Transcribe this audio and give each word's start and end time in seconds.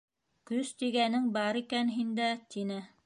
Көс 0.51 0.71
тигәнең 0.79 1.27
бар 1.37 1.59
икән 1.61 1.93
һиндә!— 1.99 2.31
тине. 2.57 2.81